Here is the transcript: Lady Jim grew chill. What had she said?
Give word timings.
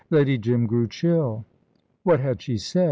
Lady 0.09 0.35
Jim 0.35 0.65
grew 0.65 0.87
chill. 0.87 1.45
What 2.01 2.19
had 2.19 2.41
she 2.41 2.57
said? 2.57 2.79